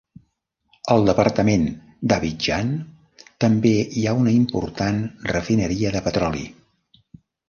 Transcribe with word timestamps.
Al 0.93 1.03
departament 1.09 1.65
d'Abidjan 2.11 2.71
també 3.45 3.73
hi 4.01 4.05
ha 4.05 4.15
una 4.21 4.33
important 4.39 4.97
refineria 5.33 5.93
de 5.97 6.03
petroli. 6.07 6.43